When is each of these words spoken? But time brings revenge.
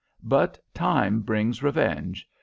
But 0.23 0.57
time 0.73 1.19
brings 1.21 1.61
revenge. 1.61 2.27